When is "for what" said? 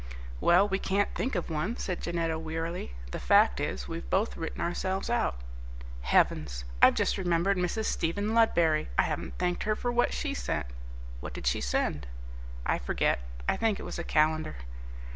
9.75-10.11